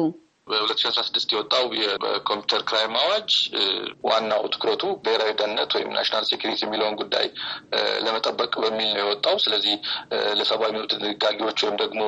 [0.46, 3.30] በሁለት ሺ አስራ ስድስት የወጣው የ computer crime አዋጅ
[4.08, 7.26] ዋናው ትኩረቱ ብሔራዊ ደህንነት ወይም national security የሚለውን ጉዳይ
[8.04, 9.74] ለመጠበቅ በሚል ነው የወጣው። ስለዚህ
[10.38, 12.02] ለሰብአዊ መብት ድንጋጌዎች ወይም ደግሞ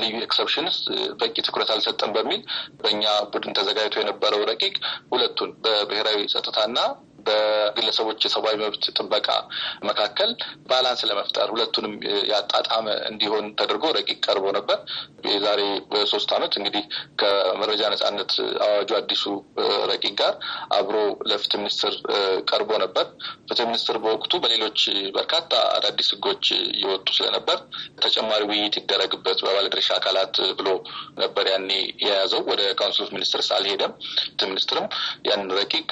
[0.00, 0.78] ልዩ exceptions
[1.20, 2.40] በቂ ትኩረት አልሰጠም በሚል
[2.80, 4.74] በእኛ ቡድን ተዘጋጅቶ የነበረው ረቂቅ
[5.12, 6.78] ሁለቱን በብሔራዊ ጸጥታና
[7.26, 9.28] በግለሰቦች የሰብአዊ መብት ጥበቃ
[9.90, 10.30] መካከል
[10.70, 11.94] balance ለመፍጠር ሁለቱንም
[12.32, 14.78] ያጣጣመ እንዲሆን ተደርጎ ረቂቅ ቀርቦ ነበር።
[15.30, 15.60] የዛሬ
[16.12, 16.84] ሶስት ዓመት እንግዲህ
[17.20, 18.32] ከመረጃ ነጻነት
[18.66, 19.24] አዋጁ አዲሱ
[19.90, 20.34] ረቂቅ ጋር
[20.78, 20.96] አብሮ
[21.30, 21.94] ለፍትህ ሚኒስትር
[22.50, 23.06] ቀርቦ ነበር።
[23.48, 24.80] ፍትህ ሚኒስትር በወቅቱ በሌሎች
[25.16, 27.58] በርካታ አዳዲስ ህጎች እየወጡ ስለነበር
[28.04, 30.68] ተጨማሪ ውይይት ይደረግበት በባለድርሻ አካላት ብሎ
[31.20, 31.70] ነበር ያኔ
[32.04, 33.92] የያዘው። ወደ Council of Ministers አልሄደም።
[34.30, 34.86] ፍትህ ሚኒስትርም
[35.28, 35.88] ያንን ረቂቅ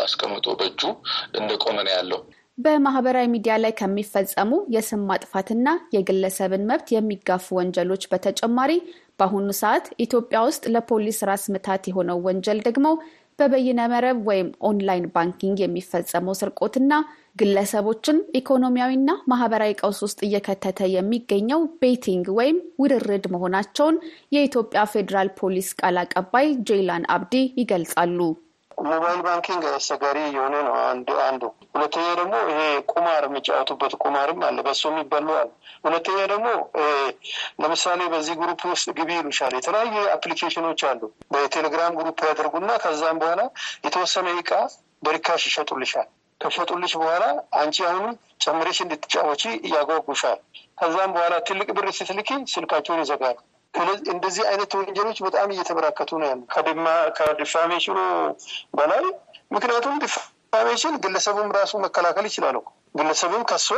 [0.00, 0.82] አስቀምጦ እጁ
[1.38, 2.20] እንደቆመ ነው ያለው።
[2.58, 8.72] በማህበራዊ ሚዲያ ላይ ከሚፈጸሙ የስም ማጥፋትና የግለሰብን መብት የሚጋፉ ወንጀሎች በተጨማሪ
[9.18, 12.86] በአሁኑ ሰዓት ኢትዮጵያ ውስጥ ለፖሊስ ራስ ምታት የሆነው ወንጀል ደግሞ
[13.38, 16.92] በበይነ መረብ ወይም online banking የሚፈጸመው ስርቆትና
[17.40, 23.98] ግለሰቦችን ኢኮኖሚያዊና ማህበራዊ ቀውስ ውስጥ እየከተተ የሚገኘው betting ወይም ውርርድ መሆናቸውን
[24.36, 28.18] የኢትዮጵያ ፌዴራል ፖሊስ ቃል አቀባይ ጄይላን አብዲ ይገልጻሉ።
[28.84, 31.42] mobile banking አስቸጋሪ የሆነ ነው አንዱ አንዱ።
[31.74, 32.60] ሁለተኛ ደግሞ ይሄ
[32.92, 35.48] ቁማር የሚጫወቱበት ቁማርም አለ፣ በሱ የሚበሉ አለ።
[35.86, 36.46] ሁለተኛ ደግሞ
[37.62, 41.02] ለምሳሌ በዚህ group ውስጥ ግቢ ይሉሻል። የተለያዩ application ኦች አሉ።
[41.32, 43.42] በቴሌግራም group ያደርጉና ከዛም በኋላ
[43.86, 44.52] የተወሰነ እቃ
[45.02, 46.08] በርካሽ ይሸጡልሻል።
[46.40, 47.24] ከሸጡልሽ በኋላ
[47.60, 48.12] አንቺ አሁንም
[48.44, 50.38] ጨምሬሽ እንድትጫወቺ እያጓጉሻል።
[50.78, 53.36] ከዛም በኋላ ትልቅ ብር ስትልኪ ስልካቸውን ይዘጋሉ።
[54.12, 56.40] እንደዚህ አይነት ወንጀሎች በጣም እየተበራከቱ ነው ያሉ
[57.18, 57.98] ከ defamation ኑ
[58.78, 59.02] በላይ
[59.54, 62.56] ምክንያቱም defamation ግለሰቡም ራሱ መከላከል ይችላል።
[62.98, 63.68] ግለሰቡም ከሶ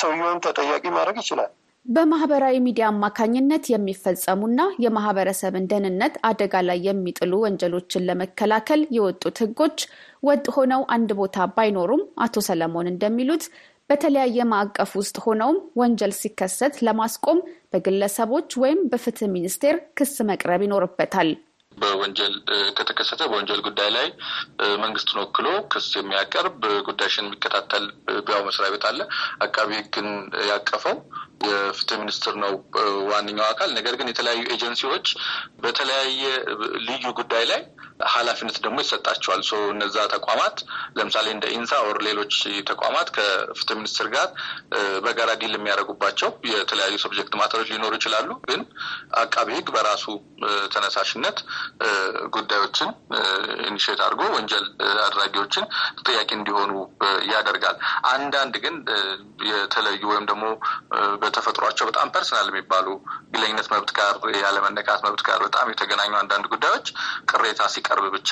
[0.00, 1.50] ሰውየውን ተጠያቂ ማድረግ ይችላል።
[1.86, 9.78] በማህበራዊ ሚዲያ አማካኝነት የሚፈጸሙና የማህበረሰብን ደህንነት አደጋ ላይ የሚጥሉ ወንጀሎችን ለመከላከል የወጡት ህጎች
[10.22, 13.44] ወጥ ሆነው አንድ ቦታ ባይኖሩም አቶ ሰለሞን እንደሚሉት
[13.90, 17.38] በተለያየ ማዕቀፍ ውስጥ ሆነውም ወንጀል ሲከሰት ለማስቆም
[17.72, 21.30] በግለሰቦች ወይም በፍትህ ሚኒስቴር ክስ መቅረብ ይኖርበታል።
[21.76, 22.34] በወንጀል
[22.78, 24.06] ከተከሰተ በወንጀል ጉዳይ ላይ
[24.82, 26.56] መንግስትን ወክሎ ክስ የሚያቀርብ
[26.88, 27.84] ጉዳይሽን የሚከታተል
[28.26, 29.00] ያው መስሪያ ቤት አለ።
[29.46, 30.08] አቃቢ ህግን
[30.50, 30.96] ያቀፈው
[31.48, 32.52] የፍትህ ሚኒስትር ነው
[33.10, 35.06] ዋነኛው አካል። ነገር ግን የተለያዩ ኤጀንሲዎች
[35.60, 36.22] በተለያየ
[36.88, 37.60] ልዩ ጉዳይ ላይ
[38.12, 40.56] ኃላፊነት ደግሞ ይሰጣቸዋል። እነዛ ተቋማት
[40.98, 42.34] ለምሳሌ እንደ ኢንሳ or ሌሎች
[42.70, 44.28] ተቋማት ከፍትህ ሚኒስትር ጋር
[45.04, 48.60] በጋራ deal የሚያደርጉባቸው የተለያዩ subject matter ኦች ሊኖሩ ይችላሉ። ግን
[49.22, 50.04] አቃቢ ህግ በራሱ
[50.74, 51.38] ተነሳሽነት
[52.36, 52.90] ጉዳዮችን
[53.68, 54.64] initiate አድርጎ ወንጀል
[55.06, 55.66] አድራጊዎችን
[55.98, 56.72] ተጠያቂ እንዲሆኑ
[57.32, 57.76] ያደርጋል።
[58.12, 58.76] አንዳንድ ግን
[59.50, 60.44] የተለዩ ወይም ደግሞ
[61.28, 62.86] በተፈጥሯቸው በጣም personal የሚባሉ
[63.32, 66.86] ግለኝነት መብት ጋር ያለመነካት መብት ጋር በጣም የተገናኙ አንዳንድ ጉዳዮች
[67.30, 68.30] ቅሬታ ሲቀርብ ብቻ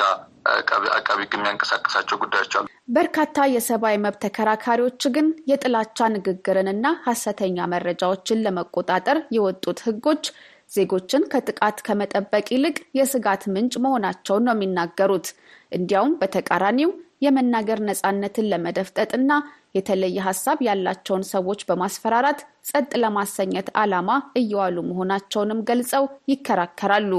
[0.96, 9.18] አቃቢ ህግ የሚያንቀሳቀሳቸው ጉዳዮች አሉ። በርካታ የሰብአዊ መብት ተከራካሪዎች ግን የጥላቻ ንግግርንና ሀሰተኛ መረጃዎችን ለመቆጣጠር
[9.36, 10.24] የወጡት ህጎች
[10.70, 15.26] ዜጎችን ከጥቃት ከመጠበቅ ይልቅ የስጋት ምንጭ መሆናቸውን ነው የሚናገሩት።
[15.72, 16.90] እንዲያውም በተቃራኒው
[17.24, 19.32] የመናገር ነፃነትን ለመደፍጠጥና
[19.76, 24.10] የተለየ ሀሳብ ያላቸውን ሰዎች በማስፈራራት ጸጥ ለማሰኘት ዓላማ
[24.40, 27.12] እየዋሉ መሆናቸውንም ገልጸው ይከራከራሉ።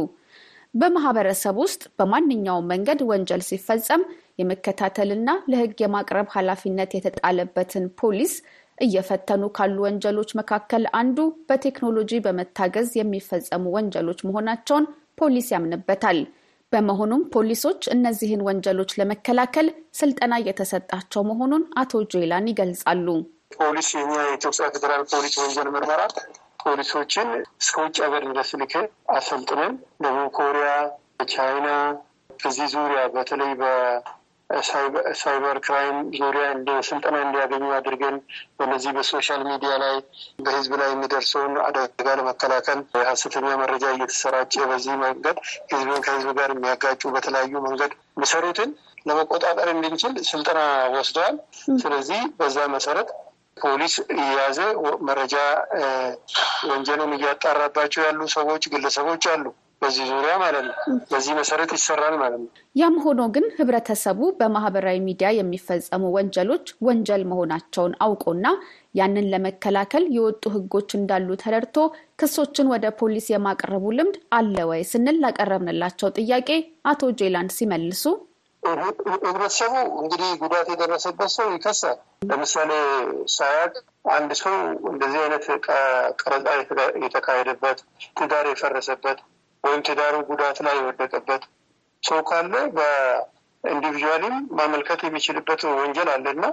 [0.74, 4.02] በማህበረሰብ ውስጥ በማንኛውም መንገድ ወንጀል ሲፈጸም
[4.42, 8.34] የመከታተልና ለህግ የማቅረብ ኃላፊነት የተጣለበትን ፖሊስ
[8.78, 11.18] እየፈተኑ ካሉ ወንጀሎች መካከል አንዱ
[11.50, 14.86] በቴክኖሎጂ በመታገዝ የሚፈጸሙ ወንጀሎች መሆናቸውን
[15.20, 16.20] ፖሊስ ያምንበታል።
[16.74, 19.68] በመሆኑም ፖሊሶች እነዚህን ወንጀሎች ለመከላከል
[20.00, 23.08] ስልጠና እየተሰጣቸው መሆኑን አቶ ጄላን ይገልጻሉ።
[23.56, 26.02] ፖሊስ የኢትዮጵያ ፌዴራል ፖሊስ ወንጀል ምርመራ
[26.64, 27.28] ፖሊሶችን
[27.62, 30.68] እስከ ውጭ ሀገር ድረስ ልከን አሰልጥነን ደቡብ ኮሪያ፣
[31.28, 31.68] ቻይና
[32.40, 33.52] በዚህ ዙሪያ በተለይ
[35.20, 38.16] cyber crime ዙሪያ እንደ ስልጠና እንዲያገኙ አድርገን
[38.60, 39.96] በነዚህ በ social media ላይ
[40.46, 42.80] በህዝብ ላይ የሚደርሰውን አደጋ ለመከላከል
[43.10, 45.40] ሀሰተኛ መረጃ እየተሰራጨ በዚህ መንገድ
[45.74, 48.72] ህዝብን ከህዝብ ጋር የሚያጋጩ በተለያዩ መንገድ የሚሰሩትን
[49.08, 50.62] ለመቆጣጠር እንድንችል ስልጠና
[50.96, 51.36] ወስደዋል።
[51.84, 53.10] ስለዚህ በዛ መሰረት
[53.58, 54.58] ፖሊስ እየያዘ
[55.08, 55.36] መረጃ
[56.70, 59.46] ወንጀሉን እያጣራባቸው ያሉ ሰዎች፣ ግለሰቦች አሉ።
[59.82, 60.76] በዚህ ዙሪያ ማለት ነው።
[61.12, 67.94] በዚህ መሰረት ይሰራል ማለት ነው። ያም ሆኖ ግን ህብረተሰቡ በማህበራዊ ሚዲያ የሚፈጸሙ ወንጀሎች ወንጀል መሆናቸውን
[68.06, 68.48] አውቆና
[68.96, 71.78] ያንን ለመከላከል የወጡ ህጎች እንዳሉ ተረድቶ
[72.22, 76.50] ክሶችን ወደ ፖሊስ የማቅረቡ ልምድ አለ ወይ ስንል ላቀረብንላቸው ጥያቄ
[76.92, 78.04] አቶ ጄላንድ ሲመልሱ
[79.24, 81.98] ህብረተሰቡ እንግዲህ ጉዳት የደረሰበት ሰው ይከሳል።
[82.30, 82.72] ለምሳሌ
[83.36, 83.74] ሳያቅ
[84.12, 84.56] አንድ ሰው
[84.92, 85.46] እንደዚህ አይነት
[86.22, 86.48] ቀረጻ
[87.04, 87.80] የተካሄደበት
[88.20, 89.20] ትዳር የፈረሰበት
[89.68, 91.44] ወይም ትዳሩ ጉዳት ላይ የወደቀበት
[92.04, 96.44] ሰው ካለ በ individually ም ማመልከት የሚችልበት ወንጀል አለና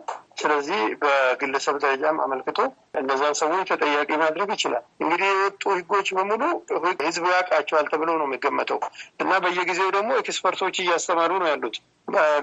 [0.41, 2.59] ስለዚህ በግለሰብ ደረጃም አመልክቶ
[3.01, 6.43] እነዛን ሰዎች ተጠያቂ ማድረግ ይችላል። እንግዲህ የወጡ ህጎች በሙሉ
[7.03, 8.81] ህዝቡ ያውቃቸዋል ተብሎ ነው የሚገመተው
[9.23, 11.77] እና በየጊዜው ደግሞ expert ኦች እያስተማሩ ነው ያሉት።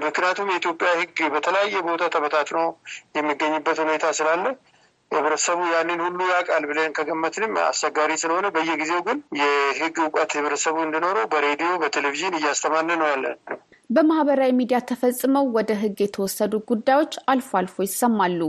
[0.05, 2.61] ምክንያቱም የኢትዮጵያ ህግ በተለያየ ቦታ ተበታትኖ
[3.17, 4.45] የሚገኝበት ሁኔታ ስላለ
[5.11, 11.71] ህብረተሰቡ ያንን ሁሉ ያውቃል ብለን ከገመትንም አስቸጋሪ ስለሆነ በየጊዜው ግን የህግ እውቀት ህብረተሰቡ እንዲኖረው በሬዲዮ
[11.81, 18.39] በቴሌቪዥን እያስተማርን ነው ያለ ነው። በማህበራዊ ሚዲያ ተፈጽመው ወደ ህግ የተወሰዱ ጉዳዮች አልፎ አልፎ ይሰማሉ።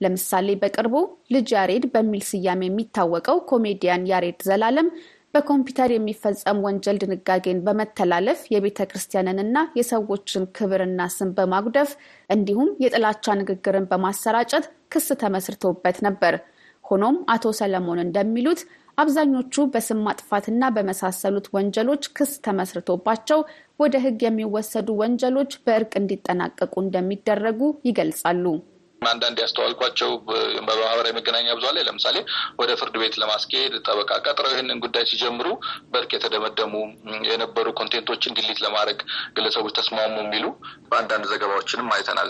[0.00, 0.94] ለምሳሌ በቅርቡ
[1.34, 4.88] ልጅ ያሬድ በሚል ስያሜ የሚታወቀው ኮሜዲያን ያሬድ ዘላለም
[5.34, 11.90] በኮምፒውተር የሚፈጸም ወንጀል ድንጋጌን በመተላለፍ የቤተ ክርስቲያንንና የሰዎችን ክብርና ስም በማጉደፍ
[12.30, 14.64] እንዲሁም የጥላቻ ንግግርን በማሰራጨት
[14.94, 16.36] ክስ ተመስርቶበት ነበር።
[16.84, 18.60] ሆኖም አቶ ሰለሞን እንደሚሉት
[18.98, 23.40] አብዛኞቹ በስም ማጥፋትና በመሳሰሉት ወንጀሎች ክስ ተመስርቶባቸው
[23.80, 28.44] ወደ ህግ የሚወሰዱ ወንጀሎች በእርቅ እንዲጠናቀቁ እንደሚደረጉ ይገልጻሉ።
[29.02, 32.16] አንዳንድ ያስተዋልኳቸው በማህበራዊ መገናኛ ብዙኃን ላይ ለምሳሌ
[32.60, 35.48] ወደ ፍርድ ቤት ለማስኬድ ጠበቃ ቀጥረው ይህንን ጉዳይ ሲጀምሩ
[35.92, 36.74] በእርቅ የተደመደሙ
[37.28, 38.98] የነበሩ content ኦችን delete ለማድረግ
[39.36, 40.46] ግለሰቦች ተስማሙ የሚሉ
[40.90, 42.28] በአንዳንድ ዘገባዎችንም አይተናል።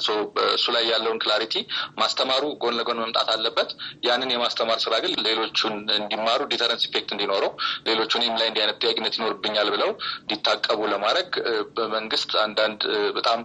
[0.54, 1.54] እሱ ላይ ያለውን clarity
[2.02, 3.70] ማስተማሩ ጎን ለጎን መምጣት አለበት።
[4.08, 7.52] ያንን የማስተማር ስራ ግን ሌሎቹን እንዲማሩ deterrence effect እንዲኖረው
[7.88, 9.90] ሌሎቹን ላይ እንዲህ አይነት ተጠያቂነት ይኖርብኛል ብለው
[10.22, 11.30] እንዲታቀቡ ለማድረግ
[11.76, 12.80] በመንግስት አንዳንድ
[13.18, 13.40] በጣም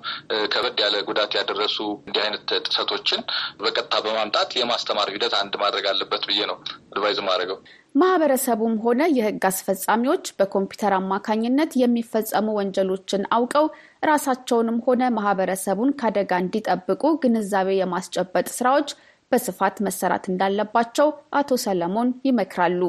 [0.53, 3.23] ከበድ ያለ ጉዳት ያደረሱ እንዲህ አይነት ጥሰቶች ተጫዋቾችን
[3.61, 6.57] በቀጥታ በማምጣት የማስተማር ሂደት አንድ ማድረግ አለበት ብዬ ነው
[6.93, 7.57] advise ማድረገው።
[7.95, 13.65] ማህበረሰቡም ሆነ የህግ አስፈጻሚዎች በኮምፒውተር አማካኝነት የሚፈጸሙ ወንጀሎችን አውቀው
[14.09, 18.89] ራሳቸውንም ሆነ ማህበረሰቡን ከአደጋ እንዲጠብቁ ግንዛቤ የማስጨበጥ ስራዎች
[19.31, 22.81] በስፋት መሰራት እንዳለባቸው አቶ ሰለሞን ይመክራሉ።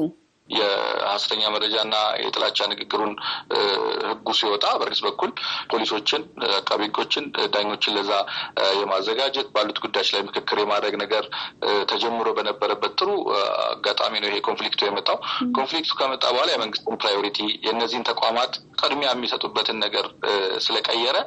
[0.49, 3.13] የሀሰተኛ መረጃና የጥላቻ ንግግሩን
[4.09, 5.31] ህጉ ሲወጣ በመንግስት በኩል
[5.71, 6.21] ፖሊሶችን፣
[6.57, 8.11] አቃቤ ህጎችን፣ ዳኞችን ለዛ
[8.79, 11.23] የማዘጋጀት ባሉት ጉዳዮች ላይ ምክክር የማድረግ ነገር
[11.91, 13.09] ተጀምሮ በነበረበት ጥሩ
[13.67, 15.17] አጋጣሚ ነው ይሄ conflict ኡ የመጣው።
[15.57, 20.05] conflict ኡ ከመጣ በኋላ የመንግስትን priority የእነዚህን ተቋማት ቅድሚያ የሚሰጡበትን ነገር
[20.65, 21.17] ስለቀየረ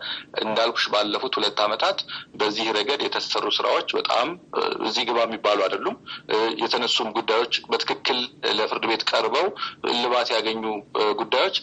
[0.43, 1.99] እንዳልኩሽ ባለፉት ሁለት ዓመታት
[2.39, 4.29] በዚህ ረገድ የተሰሩ ስራዎች በጣም
[4.89, 5.97] እዚህ ግባ የሚባሉ አይደሉም።
[6.63, 8.19] የተነሱም ጉዳዮች በትክክል
[8.59, 9.47] ለፍርድ ቤት ቀርበው
[9.91, 10.63] እልባት ያገኙ
[11.21, 11.57] ጉዳዮች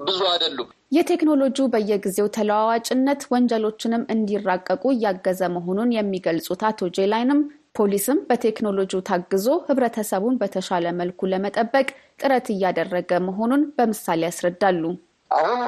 [0.00, 7.40] ብዙ አይደሉም። የቴክኖሎጂው በየጊዜው ተለዋዋጭነት ወንጀሎችንም እንዲራቀቁ እያገዘ መሆኑን የሚገልጹት አቶ ጄላይንም
[7.78, 11.86] ፖሊስም በቴክኖሎጂው ታግዞ ህብረተሰቡን በተሻለ መልኩ ለመጠበቅ
[12.22, 14.82] ጥረት እያደረገ መሆኑን በምሳሌ ያስረዳሉ።
[15.30, 15.60] አሁን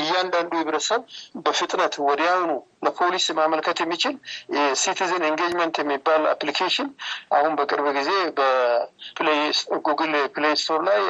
[0.00, 1.02] እያንዳንዱ ህብረተሰብ
[1.44, 2.50] በፍጥነት ወዲያውኑ
[2.82, 4.14] ለፖሊስ ማመልከት የሚችል
[4.56, 6.88] የ citizen engagement የሚባል application
[7.36, 8.10] አሁን በቅርብ ጊዜ
[9.18, 11.00] በ Google Play Store ላይ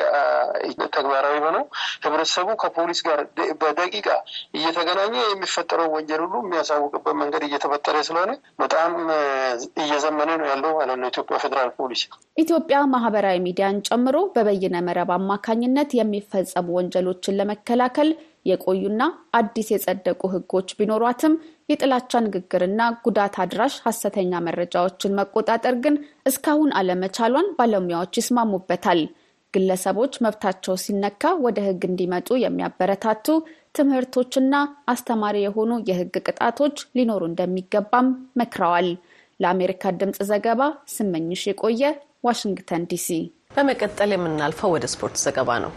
[0.97, 1.65] ተግባራዊ ሆነው
[2.05, 3.21] ህብረተሰቡ ከፖሊስ ጋር
[3.63, 4.09] በደቂቃ
[4.57, 8.33] እየተገናኘ የሚፈጠረው ወንጀል ሁሉ የሚያሳውቅበት መንገድ እየተፈጠረ ስለሆነ
[8.63, 8.93] በጣም
[9.85, 12.03] እየዘመነ ነው ያለው ማለት ነው ኢትዮጵያ ፌዴራል ፖሊስ።
[12.37, 18.11] ኢትዮጵያ ማህበራዊ ሚዲያን ጨምሮ በበይነ መረብ አማካኝነት የሚፈጸሙ ወንጀሎችን ለመከላከል
[18.47, 19.03] የቆዩና
[19.39, 21.35] አዲስ የጸደቁ ህጎች ቢኖሯትም
[21.73, 29.03] የጥላቻ ንግግርና ጉዳት አድራሽ ሀሰተኛ መረጃዎችን መቆጣጠር ግን እስካሁን አለመቻሏን ባለሙያዎች ይስማሙበታል።
[29.55, 33.27] ግለሰቦች መብታቸው ሲነካ ወደ ህግ እንዲመጡ የሚያበረታቱ
[33.77, 34.55] ትምህርቶችና
[34.93, 38.09] አስተማሪ የሆኑ የህግ ቅጣቶች ሊኖሩ እንደሚገባም
[38.41, 38.89] መክረዋል።
[39.41, 40.63] ለአሜሪካ ድምፅ ዘገባ
[40.95, 41.85] ስመኝሽ የቆየ
[42.25, 43.09] ዋሽንግተን ዲሲ።
[43.57, 45.73] በመቀጠል የምናልፈው ወደ ስፖርት ዘገባ ነው።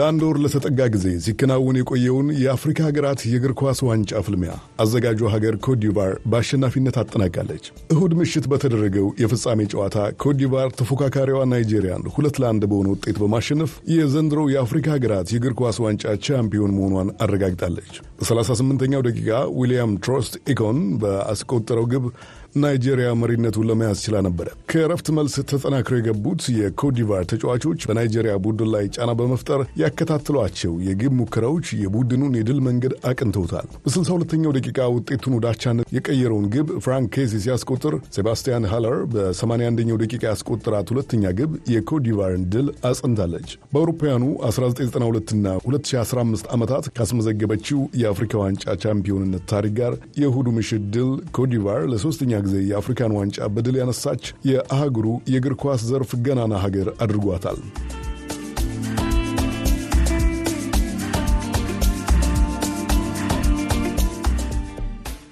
[0.00, 6.12] ለአንድ ወር ለተጠጋ ጊዜ ሲከናወን የቆየውን የአፍሪካ ሀገራት የእግር ኳስ ዋንጫ ፍልሚያ አዘጋጇ ሀገር ኮትዲቫር
[6.30, 13.72] በአሸናፊነት አጠናቃለች። እሁድ ምሽት በተደረገው የፍጻሜ ጨዋታ ኮትዲቫር ተፎካካሪዋ ናይጄሪያን ሁለት ለአንድ በሆነ ውጤት በማሸነፍ
[13.94, 21.88] የዘንድሮው የአፍሪካ ሀገራት የእግር ኳስ ዋንጫ ቻምፒዮን መሆኗን አረጋግጣለች። በ38ኛው ደቂቃ ዊልያም ትሩስት ኢኮንግ በአስቆጠረው
[21.92, 22.06] ግብ
[22.54, 29.10] ናይጄሪያ መሪነቱን ለመያዝ ችላ ነበረ። ከእረፍት መልስ ተጠናክረው የገቡት የኮትዲቫር ተጫዋቾች በናይጄሪያ ቡድን ላይ ጫና
[29.18, 36.70] በመፍጠር ያከታትሏቸው የግብ ሙከራዎች የቡድኑን የድል መንገድ አቅንተውታል። በ62ኛው ደቂቃ ውጤቱን ወደ አቻነት የቀየረውን ግብ
[36.84, 45.46] ፍራንክ ኬሲ ሲያስቆጥር፣ ሴባስቲያን ሃለር በ81ኛው ደቂቃ ያስቆጠራት ሁለተኛ ግብ የኮትዲቫርን ድል አጽንታለች። በአውሮፓውያኑ 1992ና
[45.66, 53.14] 2015 ዓመታት ካስመዘገበችው የአፍሪካ ዋንጫ ቻምፒዮንነት ታሪክ ጋር የእሁዱ ምሽት ድል ኮትዲቫር ለሶስተኛ ጊዜ የአፍሪካን
[53.16, 57.60] ዋንጫ በድል ያነሳች የአህጉሩ የእግር ኳስ ዘርፍ ገናና ሀገር አድርጓታል።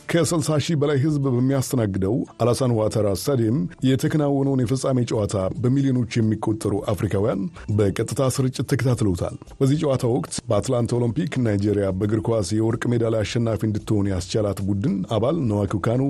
[0.08, 3.56] ከ60 ሺህ በላይ ሕዝብ በሚያስተናግደው አላሳን ዋተራ ስታዲየም
[3.88, 7.40] የተከናወነውን የፍጻሜ ጨዋታ በሚሊዮኖች የሚቆጠሩ አፍሪካውያን
[7.78, 14.08] በቀጥታ ስርጭት ተከታትለውታል። በዚህ ጨዋታ ወቅት በአትላንታ ኦሎምፒክ ናይጄሪያ በእግር ኳስ የወርቅ ሜዳሊያ አሸናፊ እንድትሆን
[14.12, 16.02] ያስቻላት ቡድን አባል ንዋንኩ ካኑ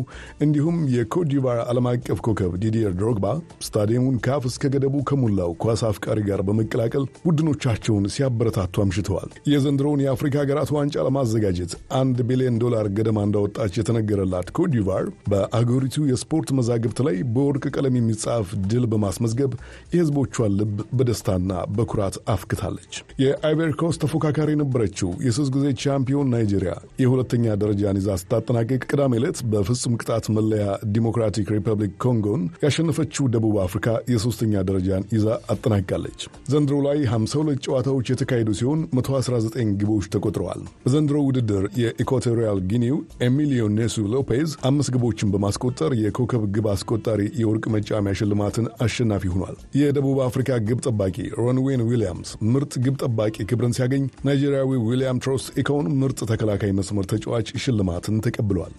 [0.47, 3.27] እንዲሁም የኮትዲቫር ዓለም አቀፍ ኮከብ ዲዲየር ድሮግባ
[3.67, 10.73] ስታዲየሙን ከአፍ እስከ ገደቡ ከሞላው ኳስ አፍቃሪ ጋር በመቀላቀል ቡድኖቻቸውን ሲያበረታቱ አምሽተዋል። የዘንድሮውን የአፍሪካ ሀገራት
[10.79, 17.95] ዋንጫ ለማዘጋጀት አንድ ቢሊዮን ዶላር ገደማ እንዳወጣች የተነገረላት ኮትዲቫር በአገሪቱ የስፖርት መዛግብት ላይ በወርቅ ቀለም
[17.99, 19.53] የሚጻፍ ድል በማስመዝገብ
[19.93, 26.73] የሕዝቦቿን ልብ በደስታና በኩራት አፍክታለች። የአይቨሪ ኮስት ተፎካካሪ የነበረችው የሶስት ጊዜ ቻምፒዮን ናይጄሪያ
[27.03, 33.87] የሁለተኛ ደረጃን ይዛ ስታጠናቅቅ ቅዳሜ ዕለት በፍጹም ቅጣት መለያ ዲሞክራቲክ ሪፐብሊክ ኮንጎን ያሸነፈችው ደቡብ አፍሪካ
[34.15, 36.21] የሶስተኛ ደረጃን ይዛ አጠናቅቃለች።
[36.53, 42.97] ዘንድሮ ላይ 52 ጨዋታዎች የተካሄዱ ሲሆን 119 ግቦች ተቆጥረዋል። በዘንድሮ ውድድር የኢኳቶሪያል ጊኒው
[43.29, 50.19] ኤሚሊዮ ንሱ ሎፔዝ አምስት ግቦችን በማስቆጠር የኮከብ ግብ አስቆጣሪ የወርቅ መጫሚያ ሽልማትን አሸናፊ ሆኗል። የደቡብ
[50.27, 56.21] አፍሪካ ግብ ጠባቂ ሮንዌን ዊሊያምስ ምርጥ ግብ ጠባቂ ክብርን ሲያገኝ፣ ናይጄሪያዊ ዊሊያም ትሩስት ኢኮንግ ምርጥ
[56.31, 58.75] ተከላካይ መስመር ተጫዋች ሽልማትን ተቀብሏል።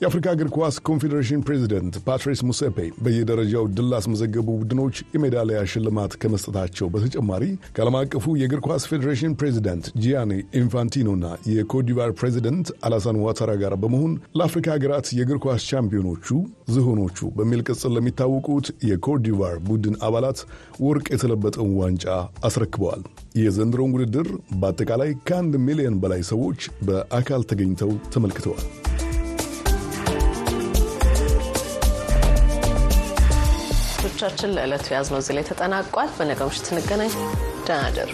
[0.00, 7.44] የአፍሪካ እግር ኳስ ኮንፌዴሬሽን ፕሬዚደንት ፓትሪስ ሞትሴፔ በየደረጃው ድል ላስመዘገቡ ቡድኖች የሜዳሊያ ሽልማት ከመስጠታቸው በተጨማሪ
[7.76, 10.30] ከዓለም አቀፉ የእግር ኳስ ፌዴሬሽን ፕሬዚደንት ጂያኒ
[10.60, 16.28] ኢንፋንቲኖና የኮትዲቫር ፕሬዚደንት አላሳን ዋታራ ጋር በመሆን ለአፍሪካ ሀገራት የእግር ኳስ ቻምፒዮኖቹ
[16.74, 20.40] ዝሆኖቹ በሚል ቅጽል ለሚታወቁት የኮትዲቫር ቡድን አባላት
[20.84, 22.06] ወርቅ የተለበጠውን ዋንጫ
[22.44, 23.04] አስረክበዋል።
[23.38, 24.28] የዘንድሮውን ውድድር
[24.60, 28.66] በአጠቃላይ ከአንድ ሚሊዮን በላይ ሰዎች በአካል ተገኝተው ተመልክተዋል።
[34.24, 37.12] ቻችን ለዕለቱ የያዝነው እዚህ ላይ ተጠናቋል። በነገው ምሽት እንገናኝ።
[37.66, 38.12] ደህና እደሩ።